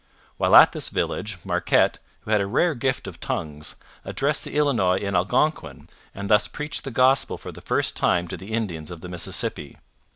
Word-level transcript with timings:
While 0.37 0.55
at 0.55 0.71
this 0.71 0.89
village, 0.89 1.37
Marquette, 1.45 1.99
who 2.21 2.31
had 2.31 2.41
a 2.41 2.47
rare 2.47 2.73
gift 2.73 3.05
of 3.07 3.19
tongues, 3.19 3.75
addressed 4.03 4.43
the 4.45 4.55
Illinois 4.55 4.97
in 4.97 5.15
Algonquin, 5.15 5.87
and 6.15 6.27
thus 6.27 6.47
preached 6.47 6.85
the 6.85 6.89
Gospel 6.89 7.37
for 7.37 7.51
the 7.51 7.61
first 7.61 7.95
time 7.95 8.27
to 8.29 8.35
the 8.35 8.51
Indians 8.51 8.89
of 8.89 9.01
the 9.01 9.09
Mississippi. 9.09 9.77